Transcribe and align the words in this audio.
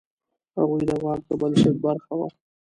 هغوی 0.57 0.83
د 0.89 0.91
واک 1.03 1.21
د 1.29 1.31
بنسټ 1.41 1.75
برخه 1.85 2.13
وه. 2.19 2.27